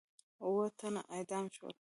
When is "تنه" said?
0.79-1.01